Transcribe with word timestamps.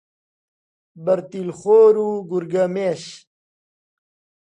بەرتیل 1.05 1.49
خۆر 1.59 1.95
و 2.05 2.09
گورگەمێش 2.29 3.03